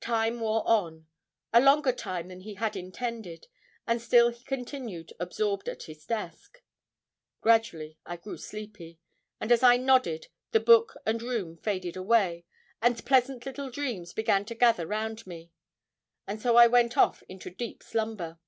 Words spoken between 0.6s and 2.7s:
on a longer time than he